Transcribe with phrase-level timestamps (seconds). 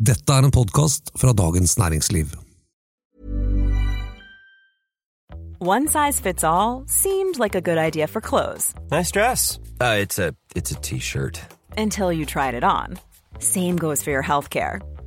[0.00, 2.26] Dette er en podkast fra Dagens Næringsliv.
[5.60, 9.58] One size fits all seemed like a good idea for clothes Nice dress.
[9.80, 11.40] Uh, it's a it's a t-shirt.
[11.76, 12.98] until you tried it on.
[13.38, 14.80] Same goes for your healthcare.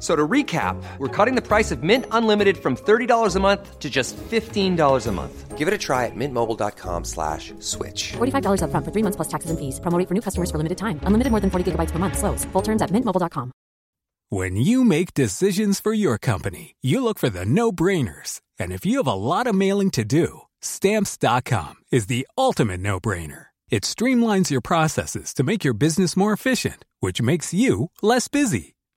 [0.00, 3.78] F- So to recap, we're cutting the price of Mint Unlimited from $30 a month
[3.80, 5.58] to just $15 a month.
[5.58, 8.12] Give it a try at mintmobile.com slash switch.
[8.16, 9.78] $45 upfront for three months plus taxes and fees.
[9.80, 10.98] Promo rate for new customers for limited time.
[11.04, 12.16] Unlimited more than 40 gigabytes per month.
[12.16, 12.46] Slows.
[12.52, 13.52] Full terms at mintmobile.com.
[14.30, 18.40] When you make decisions for your company, you look for the no brainers.
[18.58, 23.00] And if you have a lot of mailing to do, stamps.com is the ultimate no
[23.00, 23.46] brainer.
[23.70, 28.74] It streamlines your processes to make your business more efficient, which makes you less busy.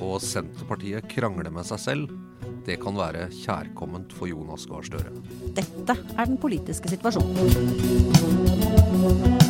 [0.00, 2.08] Og Senterpartiet krangler med seg selv,
[2.64, 5.10] det kan være kjærkomment for Jonas Gahr Støre.
[5.56, 9.43] Dette er den politiske situasjonen.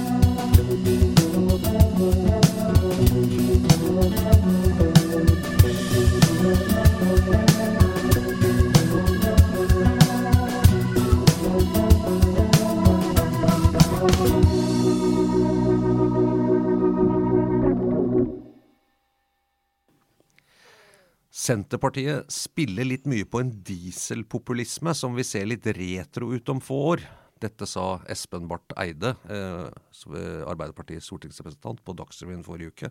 [21.45, 26.79] Senterpartiet spiller litt mye på en dieselpopulisme som vi ser litt retro ut om få
[26.95, 27.05] år.
[27.43, 32.91] Dette sa Espen Barth Eide, eh, er Arbeiderpartiets stortingsrepresentant, på Dagsrevyen forrige uke.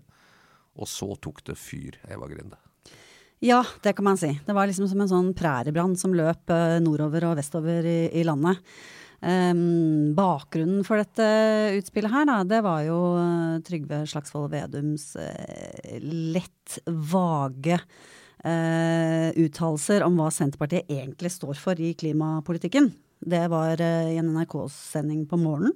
[0.78, 2.60] Og så tok det fyr, Eva Grinde.
[3.42, 4.30] Ja, det kan man si.
[4.46, 8.24] Det var liksom som en sånn præriebrann som løp eh, nordover og vestover i, i
[8.28, 8.62] landet.
[9.24, 11.26] Um, bakgrunnen for dette
[11.80, 17.80] utspillet her, da, det var jo eh, Trygve Slagsvold Vedums uh, lett vage
[18.46, 22.92] uh, uttalelser om hva Senterpartiet egentlig står for i klimapolitikken.
[23.24, 25.76] Det var eh, i en NRK-sending på morgenen.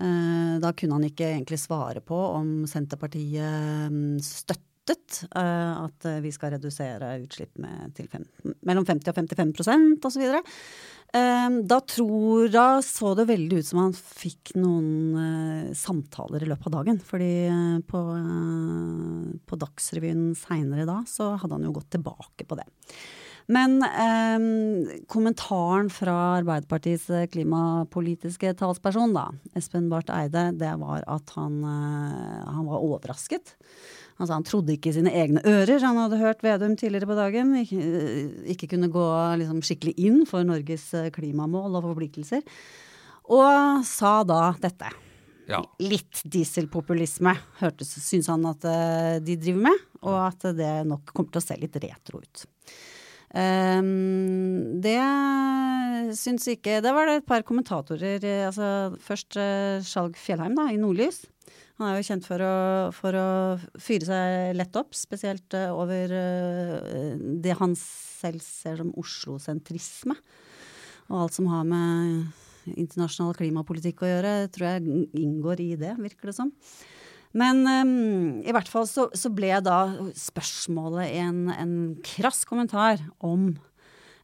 [0.00, 6.22] Eh, da kunne han ikke egentlig svare på om Senterpartiet mm, støttet eh, at eh,
[6.24, 8.24] vi skal redusere utslipp med til fem,
[8.64, 10.24] mellom 50 og 55% osv.
[11.12, 16.48] Eh, Da tror da så det veldig ut som han fikk noen eh, samtaler i
[16.48, 17.00] løpet av dagen.
[17.04, 22.56] Fordi eh, på, eh, på Dagsrevyen seinere da, så hadde han jo gått tilbake på
[22.56, 22.64] det.
[23.52, 29.26] Men eh, kommentaren fra Arbeiderpartiets klimapolitiske talsperson, da,
[29.58, 33.56] Espen Barth Eide, det var at han, han var overrasket.
[34.22, 35.82] Altså, han trodde ikke sine egne ører.
[35.82, 37.56] Han hadde hørt Vedum tidligere på dagen.
[37.58, 39.06] Ikke, eh, ikke kunne gå
[39.40, 42.44] liksom, skikkelig inn for Norges eh, klimamål og forpliktelser.
[43.34, 44.92] Og sa da dette.
[45.50, 45.58] Ja.
[45.82, 51.34] Litt dieselpopulisme hørtes, syns han at eh, de driver med, og at det nok kommer
[51.34, 52.46] til å se litt retro ut.
[53.32, 54.98] Um, det
[56.18, 58.66] syns ikke Det var det et par kommentatorer altså
[59.00, 61.22] Først uh, Skjalg Fjellheim da, i Nordlys.
[61.80, 62.54] Han er jo kjent for å,
[62.94, 63.28] for å
[63.80, 70.16] fyre seg lett opp, spesielt eh, over eh, det han selv ser som Oslo-sentrisme.
[71.08, 76.30] Og alt som har med internasjonal klimapolitikk å gjøre, tror jeg inngår i det, virker
[76.30, 76.52] det som.
[77.32, 79.80] Men um, i hvert fall så, så ble da
[80.18, 83.54] spørsmålet en, en krass kommentar om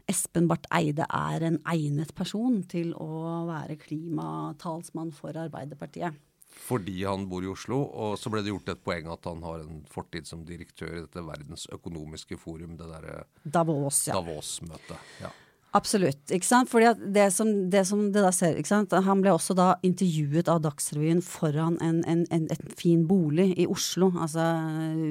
[0.08, 6.16] Espen Barth Eide er en egnet person til å være klimatalsmann for Arbeiderpartiet.
[6.58, 7.80] Fordi han bor i Oslo.
[7.86, 11.02] Og så ble det gjort et poeng at han har en fortid som direktør i
[11.04, 14.18] dette verdens økonomiske forum, det derre Davos, ja.
[14.18, 15.12] Davos-møtet.
[15.22, 15.32] Ja.
[15.76, 16.30] Absolutt.
[16.32, 16.70] ikke sant?
[16.70, 18.94] Fordi det som det, som det da ser, ikke sant?
[19.04, 23.68] Han ble også da intervjuet av Dagsrevyen foran en, en, en, en fin bolig i
[23.68, 24.10] Oslo.
[24.16, 24.46] Altså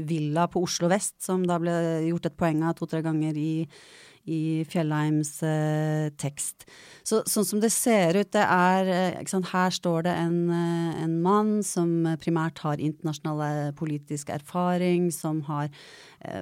[0.10, 1.76] villa på Oslo vest, som da ble
[2.10, 3.52] gjort et poeng av to-tre ganger i,
[4.28, 6.68] i Fjellheims eh, tekst.
[7.08, 9.50] Så, sånn som det ser ut, det er eh, sant?
[9.54, 15.72] Her står det en, eh, en mann som primært har internasjonal politisk erfaring, som har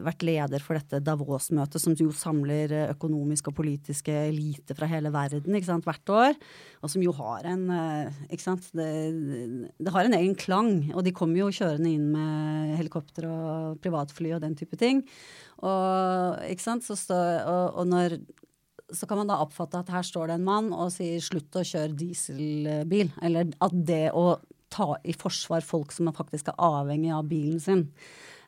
[0.06, 5.12] vært leder for dette Davos-møtet, som jo samler eh, økonomiske og politiske elite fra hele
[5.14, 6.38] verden sant, hvert år.
[6.82, 8.88] Og som jo har en eh, sant, det,
[9.76, 10.72] det, har en egen klang.
[10.96, 15.04] Og de kommer jo kjørende inn med helikopter og privatfly og den type ting.
[15.60, 18.20] Og, sant, så, og, og når
[18.94, 21.64] så kan man da oppfatte at her står det en mann og sier slutt å
[21.66, 23.10] kjøre dieselbil.
[23.26, 24.38] Eller at det å
[24.76, 27.88] ta i forsvar folk som faktisk er avhengig av bilen sin.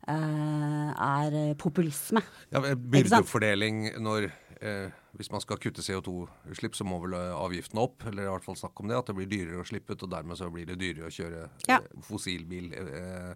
[0.07, 2.21] Eh, er populisme.
[2.53, 4.29] Ja, Byrdefordeling når
[4.61, 8.05] eh, Hvis man skal kutte CO2-utslipp, så må vel eh, avgiftene opp?
[8.07, 10.11] Eller i hvert fall snakke om det, at det blir dyrere å slippe ut, og
[10.13, 11.79] dermed så blir det dyrere å kjøre ja.
[11.81, 12.69] Eh, fossilbil.
[12.77, 13.33] Eh,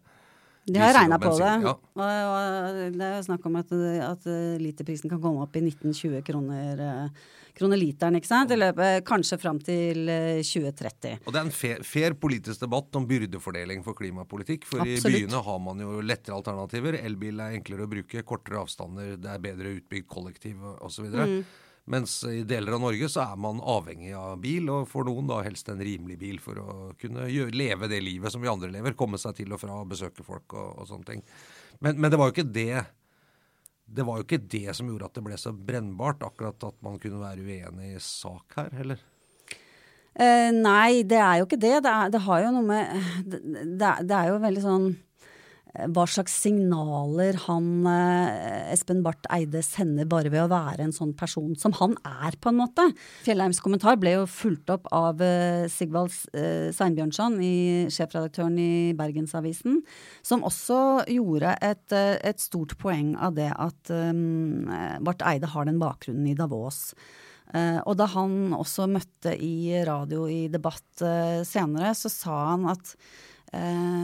[0.66, 1.52] de har regna på det.
[1.66, 1.74] Ja.
[1.74, 3.72] Og, og, det er jo snakk om at,
[4.06, 4.28] at
[4.62, 7.10] literprisen kan komme opp i 1920 kroner,
[7.58, 8.54] kroner literen, ikke sant?
[8.54, 10.06] I løpet kanskje fram til
[10.46, 11.26] 2030.
[11.26, 14.70] Og det er en fair, fair, politisk debatt om byrdefordeling for klimapolitikk.
[14.70, 15.10] For Absolutt.
[15.10, 17.00] i byene har man jo lettere alternativer.
[17.02, 21.10] Elbil er enklere å bruke, kortere avstander, det er bedre utbygd kollektiv osv.
[21.10, 21.44] Mm.
[21.92, 25.42] Mens i deler av Norge så er man avhengig av bil, og for noen da
[25.44, 28.96] helst en rimelig bil for å kunne gjøre, leve det livet som vi andre lever.
[29.00, 31.24] Komme seg til og fra, besøke folk og, og sånne ting.
[31.82, 32.86] Men, men, det var jo ikke det
[33.92, 36.96] det var jo ikke det som gjorde at det ble så brennbart, akkurat at man
[37.02, 39.02] kunne være uenig i sak her, heller.
[40.16, 41.78] Eh, nei, det er jo ikke det.
[41.84, 44.88] Det, er, det har jo noe med det, det, er jo veldig sånn
[45.72, 51.14] hva slags signaler han eh, Espen Barth Eide sender bare ved å være en sånn
[51.18, 52.90] person som han er, på en måte.
[53.24, 57.40] Fjellheims kommentar ble jo fulgt opp av eh, Sigvald eh, Seinbjørnson,
[57.88, 59.80] sjefredaktøren i Bergensavisen,
[60.28, 64.68] som også gjorde et, et stort poeng av det at um,
[65.06, 66.92] Barth Eide har den bakgrunnen i Davos.
[67.52, 72.70] Uh, og da han også møtte i radio i debatt uh, senere, så sa han
[72.72, 73.31] at Eh,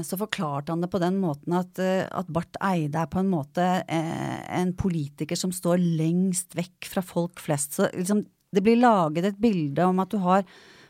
[0.03, 3.29] så forklarte han det på den måten at, eh, at Barth Eide er på en
[3.31, 7.77] måte eh, en politiker som står lengst vekk fra folk flest.
[7.77, 10.43] Så liksom, det blir laget et bilde om at du har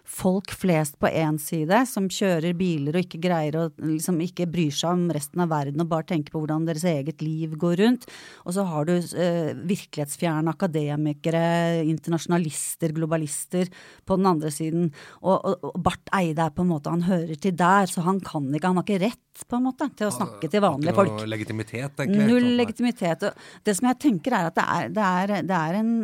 [0.07, 4.71] folk flest på én side, som kjører biler og ikke greier å liksom ikke bryr
[4.73, 8.07] seg om resten av verden og bare tenker på hvordan deres eget liv går rundt.
[8.47, 11.43] Og så har du eh, virkelighetsfjerne akademikere,
[11.91, 13.67] internasjonalister, globalister
[14.07, 14.89] på den andre siden.
[15.21, 18.21] Og, og, og Barth Eide er på en måte Han hører til der, så han
[18.23, 21.13] kan ikke Han har ikke rett på en måte til å snakke til vanlige folk.
[21.19, 22.25] Null legitimitet, egentlig.
[22.31, 23.27] Null legitimitet.
[23.67, 25.95] Det som jeg tenker er at det er, det er, det er en,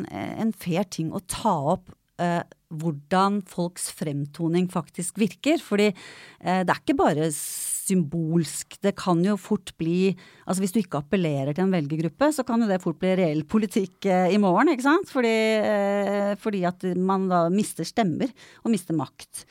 [0.44, 1.89] en fair ting å ta opp
[2.23, 2.43] uh,
[2.73, 5.61] hvordan folks fremtoning faktisk virker.
[5.63, 8.79] Fordi eh, det er ikke bare symbolsk.
[8.83, 10.13] Det kan jo fort bli
[10.47, 13.45] Altså hvis du ikke appellerer til en velgergruppe, så kan jo det fort bli reell
[13.47, 15.11] politikk eh, i morgen, ikke sant?
[15.11, 18.31] Fordi, eh, fordi, at man da mister stemmer
[18.63, 19.45] og mister makt.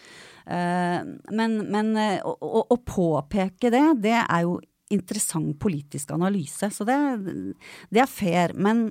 [0.44, 1.00] Eh,
[1.32, 4.58] men, men eh, å, å påpeke det, det er jo
[4.92, 6.69] interessant politisk analyse.
[6.72, 6.96] Så det,
[7.88, 8.54] det, er fair.
[8.54, 8.90] Men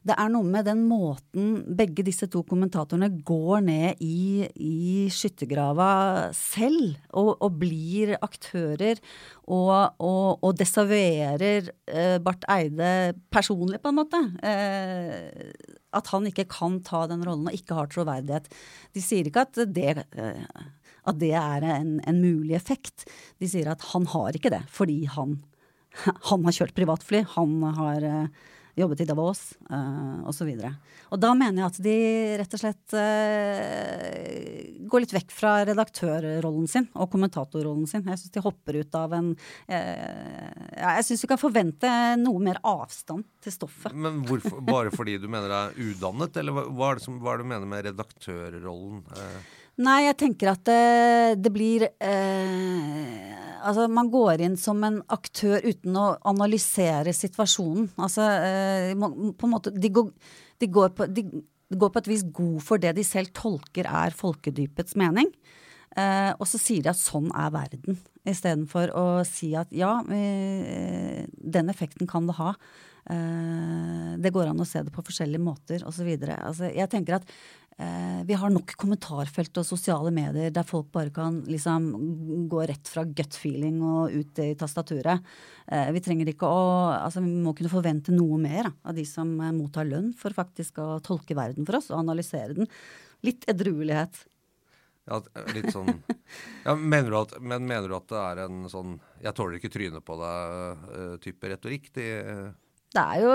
[0.00, 5.90] det er noe med den måten begge disse to kommentatorene går ned i, i skyttergrava
[6.36, 9.00] selv, og, og, blir aktører,
[9.44, 14.22] og, og, og desavuerer eh, Barth Eide personlig, på en måte.
[14.40, 15.52] Eh,
[15.90, 18.48] at han ikke kan ta den rollen og ikke har troverdighet.
[18.96, 20.62] De sier ikke at det eh,
[21.08, 23.06] at det er en, en, mulig effekt.
[23.40, 25.38] De sier at han har ikke det, fordi han,
[26.30, 30.50] han har kjørt privatfly, han har uh, jobbet i Davos uh, osv.
[30.54, 31.96] Og, og da mener jeg at de
[32.40, 38.06] rett og slett uh, går litt vekk fra redaktørrollen sin og kommentatorrollen sin.
[38.06, 42.60] Jeg syns de hopper ut av en uh, Jeg syns vi kan forvente noe mer
[42.66, 43.94] avstand til stoffet.
[43.94, 47.18] Men hvorfor, Bare fordi du mener det er udannet, eller hva, hva, er det som,
[47.22, 49.02] hva er det du mener med redaktørrollen?
[49.80, 55.60] Nei, jeg tenker at det, det blir eh, Altså, man går inn som en aktør
[55.66, 57.90] uten å analysere situasjonen.
[58.00, 60.08] Altså, eh, på en måte De går,
[60.60, 61.24] de går, på, de
[61.76, 65.28] går på et vis god for det de selv tolker er folkedypets mening.
[65.98, 71.24] Eh, og så sier de at sånn er verden, istedenfor å si at ja, eh,
[71.28, 72.54] den effekten kan det ha.
[73.10, 76.10] Eh, det går an å se det på forskjellige måter osv.
[76.36, 77.69] Altså, jeg tenker at eh,
[78.26, 81.86] vi har nok kommentarfelt og sosiale medier der folk bare kan liksom
[82.50, 85.24] gå rett fra gut feeling og ut i tastaturet.
[85.70, 86.60] Eh, vi trenger ikke å
[86.90, 90.80] Altså, vi må kunne forvente noe mer av de som eh, mottar lønn for faktisk
[90.82, 92.68] å tolke verden for oss og analysere den.
[93.26, 94.24] Litt edruelighet.
[95.08, 95.20] Ja,
[95.54, 95.88] litt sånn
[96.66, 100.04] ja, mener, at, men mener du at det er en sånn 'jeg tåler ikke trynet
[100.06, 101.88] på deg'-type retorikk?
[101.96, 102.06] De,
[102.90, 103.30] det er jo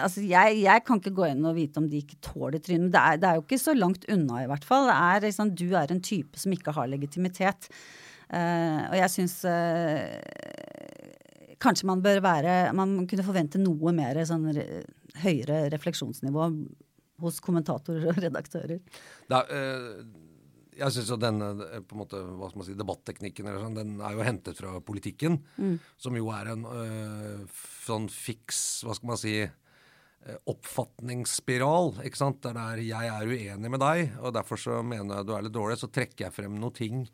[0.00, 2.92] Altså, jeg, jeg, kan ikke gå inn og vite om de ikke tåler trynet.
[2.94, 4.88] Det, det, er jo ikke så langt unna, i hvert fall.
[4.88, 7.68] Det er liksom, Du er en type som ikke har legitimitet.
[8.26, 10.16] Uh, og jeg syns uh,
[11.62, 14.48] kanskje man bør være Man kunne forvente noe mer sånn
[15.22, 16.48] høyere refleksjonsnivå
[17.22, 18.80] hos kommentatorer og redaktører.
[19.30, 20.25] Da, uh,
[20.76, 21.50] jeg syns jo denne
[21.88, 24.74] på en måte, hva skal man si, debatteknikken eller sånn, den er jo hentet fra
[24.84, 25.38] politikken.
[25.56, 25.76] Mm.
[26.00, 26.66] Som jo er en
[27.86, 29.36] sånn fiks, hva skal man si
[30.50, 32.00] oppfatningsspiral.
[32.06, 32.42] ikke sant?
[32.42, 35.42] Der det er 'jeg er uenig med deg', og derfor så mener jeg du er
[35.42, 35.78] litt dårlig.
[35.78, 37.08] Så trekker jeg frem noen ting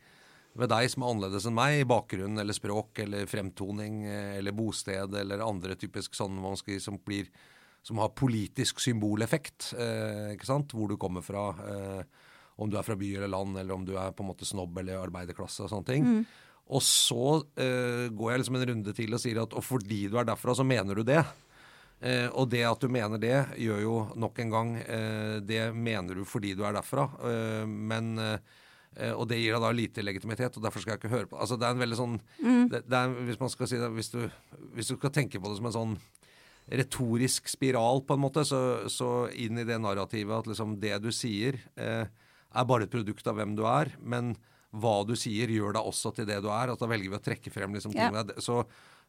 [0.58, 4.56] ved deg som er annerledes enn meg, i bakgrunn eller språk eller fremtoning eh, eller
[4.56, 7.30] bosted eller andre typisk sånn man skal, som, blir,
[7.84, 9.72] som har politisk symboleffekt.
[9.78, 10.74] Eh, ikke sant?
[10.76, 11.48] Hvor du kommer fra.
[11.72, 14.48] Eh, om du er fra by eller land, eller om du er på en måte
[14.48, 16.08] snobb eller arbeiderklasse og sånne ting.
[16.08, 16.24] Mm.
[16.72, 17.26] Og så
[17.60, 20.54] eh, går jeg liksom en runde til og sier at og fordi du er derfra,
[20.56, 21.20] så mener du det.
[22.02, 26.18] Eh, og det at du mener det, gjør jo nok en gang eh, Det mener
[26.18, 27.08] du fordi du er derfra.
[27.66, 28.16] men
[28.92, 31.38] Uh, og det gir deg da lite legitimitet, og derfor skal jeg ikke høre på
[31.40, 32.64] Altså Det er en veldig sånn mm.
[32.68, 34.18] det, det er, Hvis man skal si det hvis du,
[34.76, 35.94] hvis du, skal tenke på det som en sånn
[36.68, 38.60] retorisk spiral, på en måte, så,
[38.92, 42.04] så inn i det narrativet at liksom det du sier, uh,
[42.54, 43.92] er bare et produkt av hvem du er.
[44.00, 44.34] Men
[44.72, 46.72] hva du sier, gjør deg også til det du er.
[46.72, 48.40] Altså, da velger vi å trekke frem liksom, ting yeah.
[48.40, 48.62] Så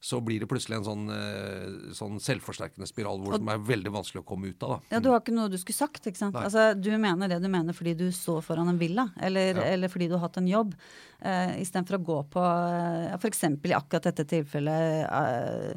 [0.03, 4.19] så blir det plutselig en sånn, eh, sånn selvforsterkende spiral hvor, det er veldig vanskelig
[4.19, 4.73] å komme ut av.
[4.73, 4.97] Da.
[4.97, 6.03] Ja, Du har ikke noe du skulle sagt.
[6.03, 6.35] ikke sant?
[6.35, 9.69] Altså, Du mener det du mener fordi du står foran en villa, eller, ja.
[9.71, 10.75] eller fordi du har hatt en jobb.
[11.23, 13.45] Uh, Istedenfor å gå på uh, f.eks.
[13.47, 15.71] i akkurat dette tilfellet Eh,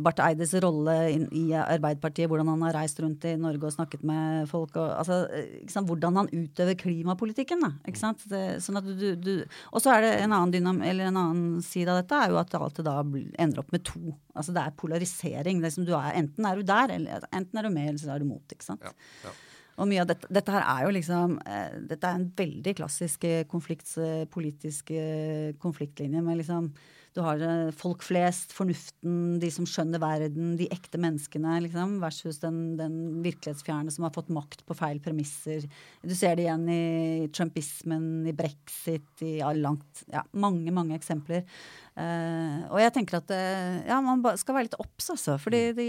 [0.00, 4.46] Barth Eides rolle i Arbeiderpartiet, hvordan han har reist rundt i Norge og snakket med
[4.50, 4.76] folk.
[4.78, 5.24] Og, altså,
[5.70, 7.64] sant, hvordan han utøver klimapolitikken.
[7.64, 8.24] Da, ikke sant?
[8.30, 9.32] Det, sånn du, du,
[9.72, 12.54] og så er det en annen, dynam, en annen side av dette er jo at
[12.78, 14.14] det da ender opp med to.
[14.34, 15.62] Altså Det er polarisering.
[15.64, 18.14] Det som du er, enten er du der, eller enten er du med, eller så
[18.14, 18.44] er du mot.
[18.54, 18.86] ikke sant?
[18.86, 18.94] Ja,
[19.26, 19.34] ja.
[19.80, 23.24] Og mye av dette, dette, her er jo liksom eh, Dette er en veldig klassisk
[23.24, 23.94] eh, konflikt,
[24.34, 24.92] politisk
[25.62, 26.72] konfliktlinje med liksom
[27.16, 32.38] du har eh, folk flest, fornuften, de som skjønner verden, de ekte menneskene, liksom, versus
[32.42, 35.66] den, den, virkelighetsfjerne som har fått makt på feil premisser.
[36.06, 41.42] Du ser det igjen i trumpismen, i brexit, i langt Ja, mange, mange eksempler.
[42.00, 45.34] Uh, og jeg tenker at uh, ja, man skal være litt obs, altså.
[45.42, 45.88] For de, de,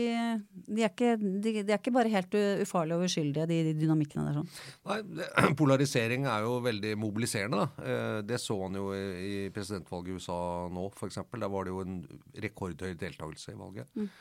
[0.68, 4.40] de, de, er ikke bare helt ufarlige og uskyldige, de, dynamikkene der.
[4.42, 4.50] sånn.
[4.90, 5.30] Nei, det,
[5.62, 7.64] Polarisering er jo veldig mobiliserende.
[7.64, 7.86] da.
[7.86, 10.42] Uh, det så han jo i, i presidentvalget i USA
[10.74, 11.24] nå, f.eks.
[11.32, 12.04] Der var det jo en
[12.48, 13.90] rekordhøy deltakelse i valget.
[13.96, 14.12] Mm.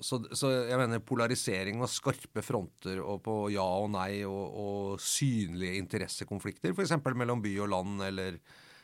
[0.00, 5.02] Så, så, jeg mener polarisering og skarpe fronter og på ja og nei og, og
[5.04, 6.96] synlige interessekonflikter, f.eks.
[7.20, 8.38] mellom by og land eller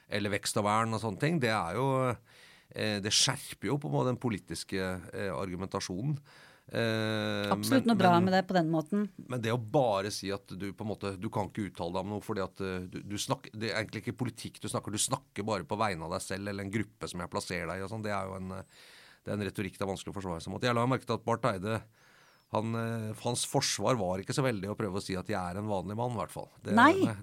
[0.09, 3.91] eller vekst og vern og sånne ting, det er jo eh, Det skjerper jo på
[3.91, 6.19] en måte den politiske eh, argumentasjonen.
[6.67, 9.07] Eh, Absolutt men, noe bra men, med det på den måten.
[9.31, 12.03] Men det å bare si at du på en måte, du kan ikke uttale deg
[12.03, 14.95] om noe fordi at eh, du, du snakker, Det er egentlig ikke politikk du snakker,
[14.95, 17.83] du snakker bare på vegne av deg selv eller en gruppe som jeg plasserer deg
[17.83, 17.87] i.
[17.87, 20.43] og sånn, Det er jo en, det er en retorikk det er vanskelig å forsvare
[20.43, 20.67] seg mot.
[20.67, 21.81] Jeg la merke til at Barth Eide
[22.57, 25.61] han, eh, hans forsvar var ikke så veldig å prøve å si at jeg er
[25.61, 26.49] en vanlig mann, i hvert fall.
[26.65, 26.75] Det,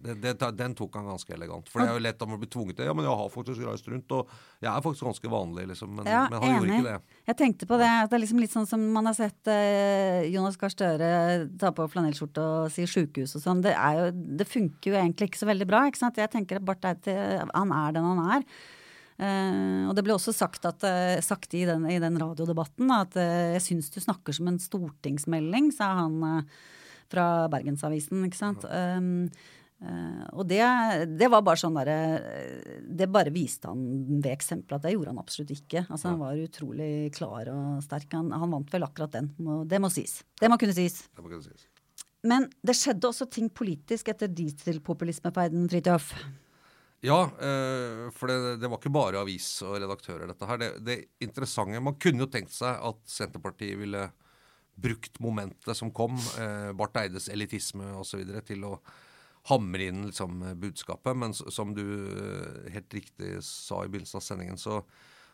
[0.06, 1.70] det, det, den tok han ganske elegant.
[1.72, 3.66] For det er jo lett om å bli tvunget til Ja, men jeg har faktisk
[3.68, 5.96] reist rundt, og jeg er faktisk ganske vanlig, liksom.
[6.00, 6.60] Men, ja, men han enig.
[6.60, 7.18] gjorde ikke det.
[7.32, 7.90] Jeg tenkte på det.
[8.10, 11.10] Det er liksom litt sånn som man har sett eh, Jonas Gahr Støre
[11.60, 13.66] ta på flanellskjorte og si sjukehus og sånn.
[13.66, 13.74] Det,
[14.14, 15.86] det, funker jo egentlig ikke så veldig bra.
[15.90, 16.22] ikke sant?
[16.22, 17.18] Jeg tenker at Barth Eide,
[17.50, 18.48] han er den han er.
[19.24, 23.16] Uh, og det ble også sagt, at, uh, sagt i, den, i, den, radiodebatten at
[23.16, 26.18] uh, jeg syns du snakker som en stortingsmelding, sa han
[27.12, 28.26] fra Bergensavisen.
[28.28, 28.66] ikke sant.
[28.68, 29.28] Um,
[30.32, 30.62] og det,
[31.20, 31.96] det, var bare sånn derre
[32.88, 33.82] Det bare viste han
[34.24, 35.82] ved eksempelet at det gjorde han absolutt ikke.
[35.90, 38.08] Altså Han var utrolig klar og sterk.
[38.16, 39.34] Han, han vant vel akkurat den.
[39.68, 40.22] Det må sies.
[40.40, 41.02] Det må kunne sies.
[41.12, 41.68] Det må kunne sies.
[42.24, 46.14] Men det skjedde også ting politisk etter dieselpopulismeferden, Fridtjof.
[47.04, 50.60] Ja, eh, for det, det, var ikke bare avis og redaktører, dette her.
[50.62, 50.94] Det, det,
[51.26, 54.06] interessante Man kunne jo tenkt seg at Senterpartiet ville
[54.80, 58.78] brukt momentet som kom, eh, Barth Eides elitisme osv., til å
[59.52, 61.20] hamre inn liksom, budskapet.
[61.20, 64.80] Men som du eh, helt riktig sa i begynnelsen av sendingen, så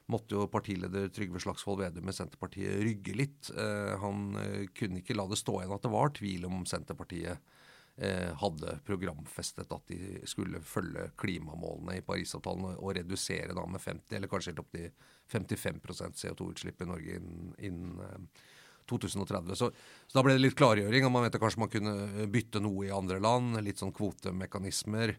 [0.10, 3.52] måtte jo partileder Trygve Slagsvold Vedum med Senterpartiet rygge litt.
[4.02, 4.32] han
[4.74, 7.38] kunne ikke la det stå igjen at det var tvil om Senterpartiet
[8.40, 14.32] hadde programfestet at de skulle følge klimamålene i Parisavtalen og, redusere da med 50, eller
[14.32, 14.88] kanskje helt opp til
[15.30, 18.46] 55% CO2-utslipp i Norge innen, innen eh,
[18.90, 19.56] 2030.
[19.56, 19.70] Så,
[20.08, 21.06] så, da ble det litt klargjøring.
[21.06, 23.60] og Man at kanskje man kunne bytte noe i andre land.
[23.66, 25.14] Litt sånn kvotemekanismer.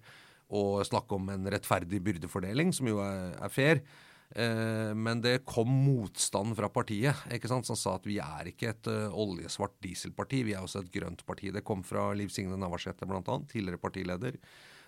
[0.59, 3.85] Og snakke om en rettferdig byrdefordeling, som jo er, er fair.
[4.31, 8.71] Eh, men det kom motstand fra partiet, ikke sant, som sa at vi er ikke
[8.71, 11.51] et uh, oljesvart dieselparti, vi er også et grønt parti.
[11.55, 14.39] Det kom fra Liv Signe Navarsete bl.a., tidligere partileder.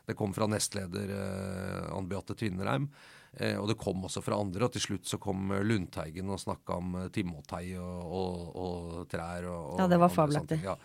[0.07, 2.91] Det kom fra nestleder uh, Ann Beate Tvinnereim.
[3.33, 6.77] Eh, og det kom også fra andre, og til slutt så kom Lundteigen og snakka
[6.77, 10.59] om eh, timotei og, og, og, trær og, Ja, det var fabelaktig.
[10.67, 10.77] Ja,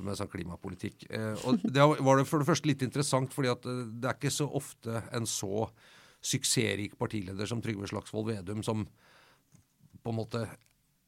[0.00, 1.04] med sånn klimapolitikk.
[1.12, 4.16] Eh, og det var det for det første litt interessant, fordi at eh, det er
[4.16, 5.66] ikke så ofte en så
[6.20, 8.84] suksessrik partileder som Trygve Slagsvold Vedum som
[10.00, 10.44] på en måte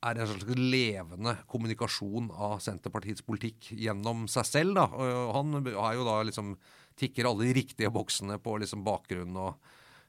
[0.02, 4.74] er en slags levende kommunikasjon av Senterpartiets politikk gjennom seg selv.
[4.80, 6.56] da, og Han er jo da liksom
[6.98, 9.54] tikker alle de riktige boksene på liksom bakgrunn og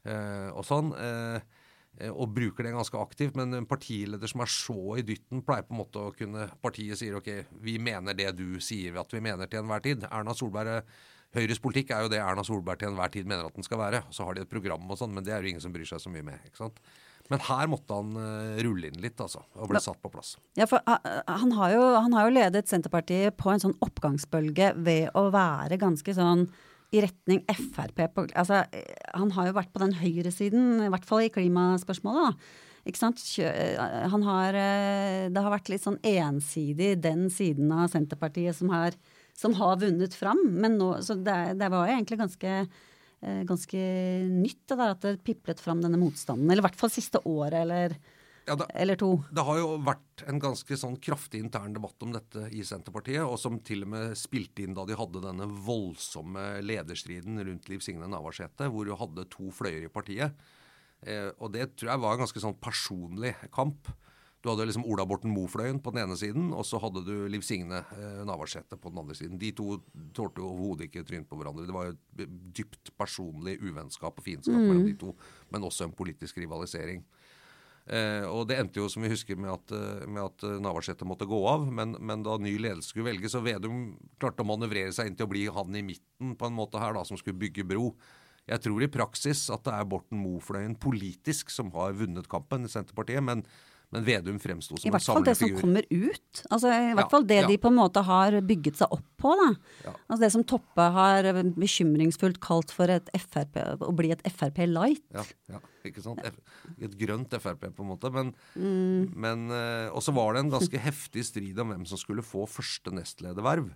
[0.03, 0.91] Eh, og sånn.
[0.99, 3.37] Eh, og bruker det ganske aktivt.
[3.39, 6.99] Men en partileder som er så i dytten, pleier på en måte å kunne Partiet
[6.99, 7.29] sier ok,
[7.63, 10.07] vi mener det du sier at vi mener til enhver tid.
[10.09, 10.81] Erna Solberg
[11.33, 14.03] Høyres politikk er jo det Erna Solberg til enhver tid mener at den skal være.
[14.13, 16.01] Så har de et program og sånn, men det er jo ingen som bryr seg
[16.03, 16.43] så mye med.
[16.45, 16.81] ikke sant?
[17.31, 19.41] Men her måtte han uh, rulle inn litt, altså.
[19.55, 20.35] Og ble satt på plass.
[20.59, 24.73] Ja, for uh, han, har jo, han, har jo, ledet Senterpartiet på en sånn oppgangsbølge
[24.83, 26.45] ved å være ganske sånn
[26.93, 28.03] i retning Frp.
[28.13, 28.61] På, altså,
[29.15, 32.29] han har jo vært på den høyresiden, i hvert fall i klimaspørsmålet.
[32.29, 32.69] da.
[32.83, 33.21] Ikke sant?
[34.11, 38.91] Han har, eh, det har vært litt sånn ensidig den siden av Senterpartiet som har,
[39.37, 40.41] som har vunnet fram.
[40.61, 42.55] Men nå, så det, det var jo egentlig ganske,
[43.21, 43.85] eh, ganske
[44.29, 46.49] nytt det der at det piplet fram denne motstanden.
[46.49, 47.97] Eller i hvert fall siste året, eller
[48.45, 49.09] ja, det, eller to.
[49.31, 53.37] Det har jo vært en ganske sånn kraftig intern debatt om dette i Senterpartiet, og
[53.39, 58.09] som til og med spilte inn da de hadde denne voldsomme lederstriden rundt Liv Signe
[58.11, 60.35] Navarsete, hvor du hadde to fløyer i partiet.
[61.07, 63.87] Eh, og det tror jeg var en ganske sånn personlig kamp.
[64.43, 67.45] Du hadde liksom Ola Borten Moe-fløyen på den ene siden, og så hadde du Liv
[67.47, 69.39] Signe eh, Navarsete på den andre siden.
[69.39, 69.77] De to
[70.15, 71.63] tålte overhodet ikke trynet på hverandre.
[71.69, 74.65] Det var jo et dypt personlig uvennskap og fiendskap mm.
[74.67, 75.13] mellom de to,
[75.55, 77.05] men også en politisk rivalisering.
[77.83, 81.07] Eh, og det endte jo, som vi husker, med at, eh, med at eh, Navarsete
[81.07, 81.63] måtte gå av.
[81.67, 85.27] Men, men, da ny ledelse skulle velges, og Vedum klarte å manøvrere seg inn til
[85.27, 87.93] å bli han i midten på en måte her, da, som skulle bygge bro.
[88.51, 92.71] Jeg tror i praksis at det er Borten Moe-fløyen politisk som har vunnet kampen i
[92.71, 93.23] Senterpartiet.
[93.23, 93.47] men
[93.93, 94.89] men Vedum fremsto som en samlefigur.
[94.89, 96.41] I hvert fall det som kommer ut.
[96.49, 97.45] Altså, I hvert fall det ja.
[97.51, 99.35] de på en måte har bygget seg opp på.
[99.39, 99.49] da.
[99.85, 99.93] Ja.
[100.07, 105.05] Altså Det som Toppe har bekymringsfullt kalt for FRP, å bli et Frp light.
[105.13, 106.25] Ja, ja, ikke sant.
[106.25, 108.11] Et grønt Frp, på en måte.
[108.13, 109.13] Men, mm.
[109.13, 112.47] men uh, Og så var det en ganske heftig strid om hvem som skulle få
[112.49, 113.71] første nestlederverv.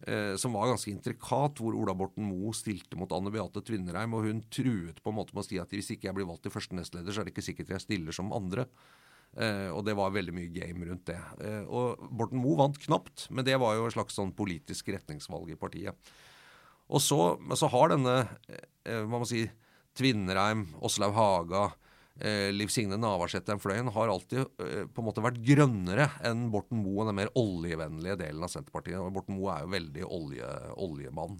[0.00, 4.12] Eh, som var ganske intrikat, hvor Ola Borten Moe stilte mot Anne Beate Tvinnereim.
[4.16, 6.44] Og hun truet på en måte med å si at hvis ikke jeg blir valgt
[6.46, 8.66] til første nestleder, så er det ikke sikkert jeg stiller som andre.
[9.36, 11.18] Eh, og det var veldig mye game rundt det.
[11.44, 15.52] Eh, og Borten Moe vant knapt, men det var jo et slags sånn politisk retningsvalg
[15.52, 16.12] i partiet.
[16.86, 19.44] Og så, så har denne eh, hva må si,
[19.96, 21.68] Tvinnereim, Åslaug Haga,
[22.56, 27.04] Liv Signe Navarsete den fløyen har alltid på en måte vært grønnere enn Borten Moe,
[27.04, 28.96] den mer oljevennlige delen av Senterpartiet.
[28.96, 30.48] Og Borten Moe er jo veldig olje,
[30.80, 31.36] oljemann.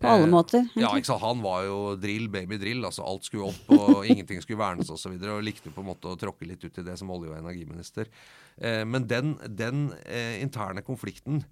[0.00, 0.62] På alle eh, måter.
[0.64, 0.84] Egentlig.
[0.84, 1.24] Ja, ikke sant?
[1.24, 2.84] Han var jo drill, baby drill.
[2.88, 5.14] altså Alt skulle opp, og ingenting skulle vernes osv.
[5.14, 7.32] Og, så og likte på en måte å tråkke litt ut i det som olje-
[7.32, 8.10] og energiminister.
[8.56, 11.42] Eh, men den, den eh, interne konflikten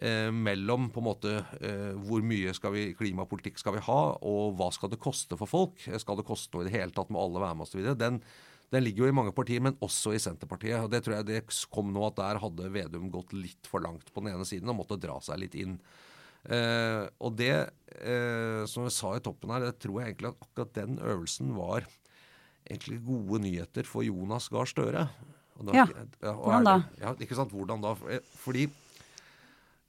[0.00, 4.56] eh, mellom på en måte eh, hvor mye skal vi, klimapolitikk skal vi ha, og
[4.58, 5.84] hva skal det koste for folk?
[6.02, 7.12] Skal det koste noe i det hele tatt?
[7.12, 7.92] Må alle være med osv.?
[7.98, 8.22] Den,
[8.72, 10.80] den ligger jo i mange partier, men også i Senterpartiet.
[10.80, 14.08] og Det tror jeg det kom nå at der hadde Vedum gått litt for langt
[14.14, 15.76] på den ene siden og måtte dra seg litt inn.
[16.42, 17.54] Eh, og det,
[18.00, 21.52] eh, som jeg sa i toppen her, det tror jeg egentlig at akkurat den øvelsen
[21.54, 21.86] var
[22.66, 25.06] egentlig gode nyheter for Jonas Gahr Støre.
[25.62, 25.84] Da, ja.
[25.86, 26.78] ja Hvordan da?
[26.98, 27.94] Ja, ikke sant, hvordan da?
[28.10, 28.66] Eh, fordi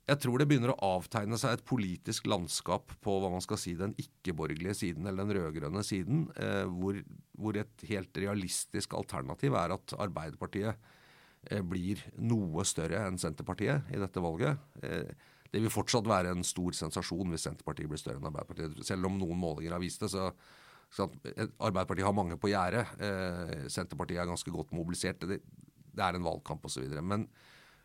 [0.03, 3.71] jeg tror det begynner å avtegne seg et politisk landskap på hva man skal si
[3.79, 6.99] den ikke-borgerlige siden, eller den rød-grønne siden, eh, hvor,
[7.39, 10.75] hvor, et helt realistisk alternativ er at Arbeiderpartiet
[11.47, 14.59] eh, blir noe større enn Senterpartiet i dette valget.
[14.83, 18.79] Eh, det vil fortsatt være en stor sensasjon hvis Senterpartiet blir større enn Arbeiderpartiet.
[18.87, 20.31] Selv om noen målinger har vist det, så,
[20.89, 22.87] så Arbeiderpartiet har mange på gjerdet.
[22.97, 25.21] Eh, Senterpartiet er ganske godt mobilisert.
[25.29, 25.43] Det,
[25.93, 26.89] det er en valgkamp osv.
[27.05, 27.27] Men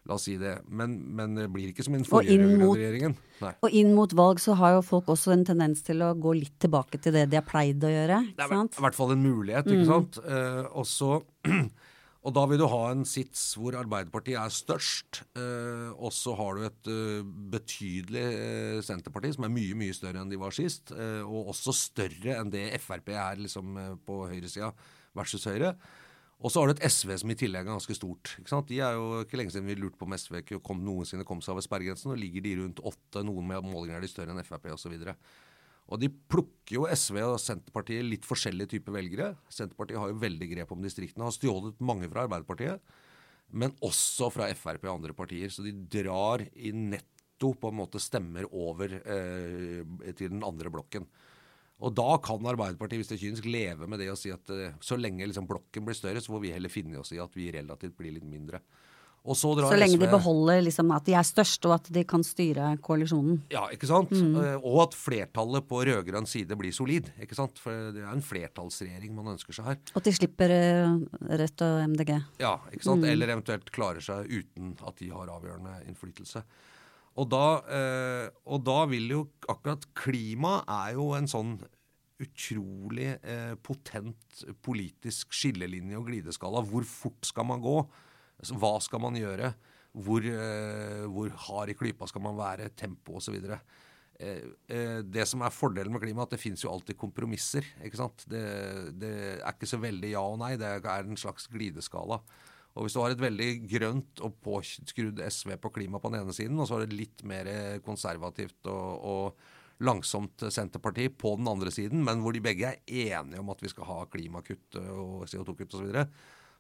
[0.08, 0.54] La oss si det.
[0.72, 3.16] Men, men, det blir ikke som i den forrige regjeringen.
[3.44, 6.54] Og inn mot valg så har jo folk også en tendens til å gå litt
[6.62, 8.22] tilbake til det de har pleid å gjøre.
[8.38, 9.90] Det er i hvert fall en mulighet, ikke mm.
[9.90, 10.20] sant.
[10.24, 11.18] Eh, og så
[12.28, 16.58] Og da vil du ha en sits hvor Arbeiderpartiet er størst, eh, og så har
[16.58, 20.92] du et eh, betydelig eh, Senterparti som er mye mye større enn de var sist,
[20.92, 24.74] eh, og også større enn det Frp er liksom eh, på høyresida
[25.16, 25.72] versus Høyre.
[26.44, 28.36] Og så har du et SV som i tillegg er ganske stort.
[28.38, 28.68] ikke sant?
[28.68, 31.56] De er jo ikke lenge siden vi lurte på om SV kom, noensinne kom seg
[31.56, 32.12] over sperregrensen.
[32.12, 33.24] og ligger de rundt åtte.
[33.26, 34.94] Noen med målinger er de større enn Frp osv.
[35.00, 35.16] Så
[35.88, 39.28] og de plukker jo SV og Senterpartiet litt forskjellige typer velgere.
[39.52, 41.24] Senterpartiet har jo veldig grep om distriktene.
[41.24, 42.82] Har stjålet mange fra Arbeiderpartiet,
[43.56, 45.48] men også fra Frp og andre partier.
[45.52, 51.08] Så de drar i netto på en måte stemmer over eh, til den andre blokken.
[51.78, 54.76] Og da kan Arbeiderpartiet hvis det er kynisk, leve med det å si at eh,
[54.84, 57.48] så lenge liksom blokken blir større, så får vi heller finne oss i at vi
[57.54, 58.60] relativt blir litt mindre.
[59.36, 62.24] Så, Så lenge SV de beholder liksom at de er størst, og at de kan
[62.24, 63.42] styre koalisjonen.
[63.52, 64.14] Ja, ikke sant?
[64.14, 64.38] Mm.
[64.62, 67.10] Og at flertallet på rød-grønn side blir solid.
[67.20, 67.60] ikke sant?
[67.62, 69.80] For det er en flertallsregjering man ønsker seg her.
[69.92, 70.96] Og at de slipper eh,
[71.42, 72.14] Rødt og MDG.
[72.40, 73.08] Ja, ikke sant?
[73.08, 76.44] Eller eventuelt klarer seg uten at de har avgjørende innflytelse.
[77.18, 81.56] Og da, eh, og da vil jo akkurat klima er jo en sånn
[82.22, 86.62] utrolig eh, potent politisk skillelinje og glideskala.
[86.66, 87.80] Hvor fort skal man gå?
[88.38, 89.52] Hva skal man gjøre?
[89.98, 92.70] Hvor, eh, hvor hard i klypa skal man være?
[92.78, 93.34] Tempo osv.
[94.18, 97.66] Eh, eh, det som er fordelen med klima, er at det finnes jo alltid kompromisser.
[97.82, 98.24] ikke sant?
[98.30, 98.44] Det,
[98.98, 102.20] det er ikke så veldig ja og nei, det er en slags glideskala.
[102.78, 106.34] Og hvis du har et veldig grønt og påskrudd SV på klima på den ene
[106.36, 107.48] siden, og så har du litt mer
[107.82, 113.42] konservativt og, og langsomt Senterparti på den andre siden, men hvor de begge er enige
[113.42, 116.06] om at vi skal ha klimakutt og CO2-kutt osv., så, videre,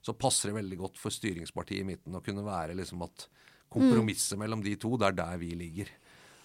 [0.04, 3.26] så passer det veldig godt for styringspartiet i midten å kunne være liksom at
[3.68, 5.90] kompromisset mellom de to, det er der vi ligger.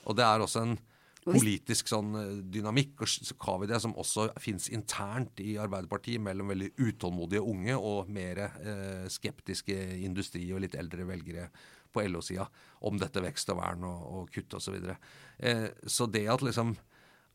[0.10, 0.76] Og det er også en
[1.24, 7.44] politisk sånn eh, dynamikk og det som også fins internt i Arbeiderpartiet mellom veldig utålmodige
[7.54, 11.48] unge og mer eh, skeptiske industri- og litt eldre velgere
[11.94, 12.48] på LO-sida
[12.90, 14.66] om dette vekst og vern og, og kutt osv.
[14.66, 14.98] Så, videre.
[15.38, 16.76] eh, så det at liksom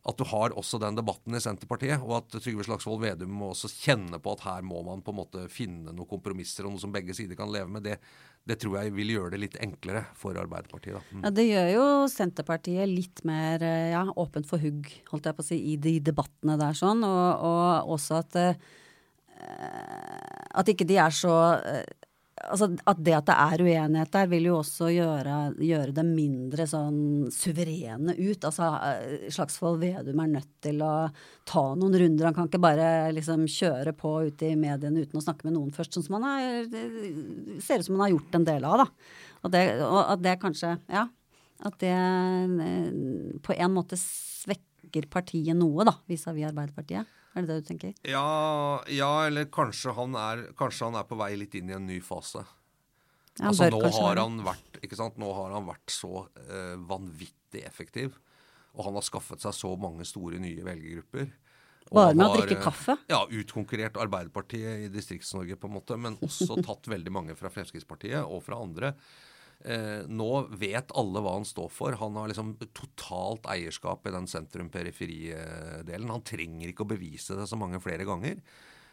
[0.09, 3.69] at du har også den debatten i Senterpartiet, og at Trygve Slagsvold Vedum må også
[3.71, 6.93] kjenne på at her må man på en måte finne noen kompromisser og noe som
[6.93, 7.99] begge sider kan leve med, det,
[8.49, 11.13] det tror jeg vil gjøre det litt enklere for Arbeiderpartiet.
[11.13, 11.23] Mm.
[11.27, 15.45] Ja, Det gjør jo Senterpartiet litt mer eh, ja, åpent for hugg, holdt jeg på
[15.45, 17.05] å si, i de debattene der sånn.
[17.05, 18.53] Og, og også at, uh,
[20.59, 21.98] at ikke de er så eh,
[22.47, 26.65] Altså at det at det er uenighet der, vil jo også gjøre, gjøre dem mindre
[26.69, 27.01] sånn
[27.33, 28.45] suverene ut.
[28.47, 30.93] Altså eh, Slagsvold Vedum er nødt til å
[31.49, 32.29] ta noen runder.
[32.29, 35.75] Han kan ikke bare liksom kjøre på ute i mediene uten å snakke med noen
[35.75, 36.71] først, sånn som han er,
[37.65, 39.15] ser ut som han har gjort en del av, da.
[39.43, 41.07] Og det, og at det kanskje Ja.
[41.67, 42.91] At det eh,
[43.43, 47.18] på en måte svekker partiet noe, da, vis-à-vis Arbeiderpartiet.
[47.37, 47.97] Er det det du tenker?
[48.09, 51.85] Ja, ja, eller kanskje han, er, kanskje han er på vei litt inn i en
[51.89, 52.41] ny fase.
[53.39, 54.79] Han altså nå har han vært?
[55.19, 58.17] Nå har han vært så eh, vanvittig effektiv.
[58.75, 61.29] Og han har skaffet seg så mange store nye velgergrupper.
[61.89, 62.95] Bare med å har, drikke eh, kaffe?
[63.09, 65.97] Ja, utkonkurrert Arbeiderpartiet i Distrikts-Norge, på en måte.
[65.97, 68.93] Men også tatt veldig mange fra Fremskrittspartiet og fra andre.
[69.65, 71.97] Eh, nå vet alle hva han står for.
[71.99, 76.13] Han har liksom totalt eierskap i den sentrum-periferi-delen.
[76.13, 78.39] Han trenger ikke å bevise det så mange flere ganger.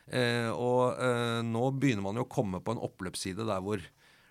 [0.07, 3.83] Eh, og eh, nå begynner man jo å komme på en oppløpsside der hvor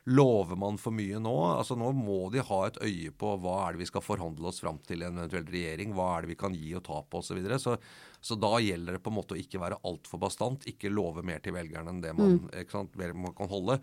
[0.06, 1.34] Lover man for mye nå?
[1.56, 4.62] Altså Nå må de ha et øye på hva er det vi skal forhandle oss
[4.62, 5.95] fram til i en eventuell regjering.
[5.98, 7.32] Hva er det vi kan gi og ta på osv.
[7.32, 7.58] Så, videre.
[7.58, 7.74] så
[8.21, 10.67] Så da gjelder det på en måte å ikke være altfor bastant.
[10.69, 13.80] Ikke love mer til velgerne enn det man, ikke sant, man kan holde.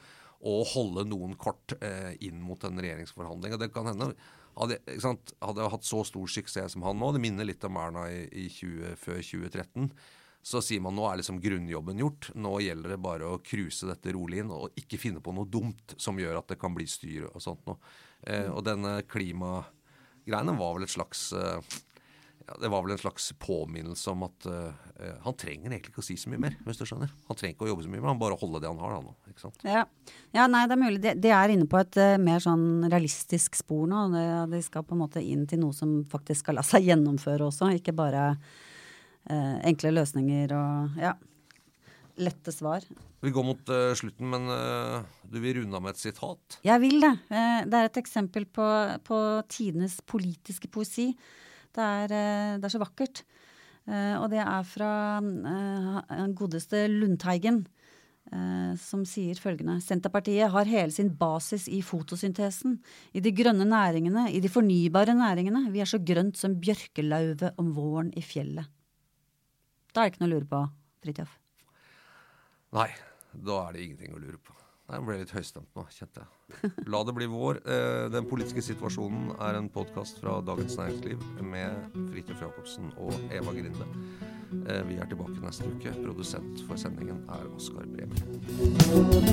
[0.49, 3.55] Og holde noen kort eh, inn mot en regjeringsforhandling.
[3.55, 4.13] Og det kan hende
[4.59, 7.79] hadde, sant, hadde jeg hatt så stor suksess som han nå, det minner litt om
[7.81, 9.87] Erna i, i 20, før 2013,
[10.43, 12.33] så sier man nå er liksom grunnjobben gjort.
[12.35, 15.95] Nå gjelder det bare å cruise dette rolig inn og ikke finne på noe dumt
[16.03, 17.79] som gjør at det kan bli styr og sånt noe.
[18.27, 21.79] Eh, og denne klimagreiene var vel et slags eh,
[22.47, 24.73] ja, Det var vel en slags påminnelse om at uh,
[25.25, 27.13] han trenger egentlig ikke å si så mye mer, hvis du skjønner.
[27.29, 29.01] Han trenger ikke å jobbe så mye mer, han bare holder det han har da
[29.05, 29.15] nå.
[29.31, 29.65] ikke sant?
[29.67, 29.85] Ja.
[30.35, 31.01] ja, nei, det er mulig.
[31.05, 34.05] De, de er inne på et uh, mer sånn realistisk spor nå.
[34.15, 34.25] De,
[34.57, 37.73] de skal på en måte inn til noe som faktisk skal la seg gjennomføre også,
[37.79, 41.15] ikke bare uh, enkle løsninger og ja,
[42.23, 42.85] lette svar.
[43.23, 46.59] Vi går mot uh, slutten, men uh, du vil runde av med et sitat.
[46.67, 47.13] Jeg vil det.
[47.31, 48.67] Uh, Det er et eksempel på,
[49.07, 49.19] på
[49.53, 51.13] tidenes politiske poesi.
[51.73, 53.23] Det er, eh, det er så vakkert.
[53.89, 57.67] Eh, Og det er fra den godeste Lundteigen,
[58.31, 62.79] eh, som sier følgende Senterpartiet har hele sin basis i fotosyntesen,
[63.15, 65.73] i de grønne næringene, i de fornybare næringene.
[65.73, 68.67] Vi er så grønt som bjørkelauvet om våren i fjellet.
[69.93, 70.63] Da er det ikke noe å lure på,
[71.03, 71.39] Fridtjof.
[72.73, 72.89] Nei,
[73.35, 74.62] da er det ingenting å lure på.
[74.93, 76.71] Jeg ble litt høystemt nå, kjente jeg.
[76.93, 77.63] La det bli vår.
[77.65, 83.55] Eh, Den politiske situasjonen er en podkast fra Dagens Næringsliv med Fridtjof Jacobsen og Eva
[83.57, 83.89] Grinde.
[84.69, 85.95] Eh, Vi er tilbake neste uke.
[86.05, 89.33] Produsent for sendingen er Oskar Bremer.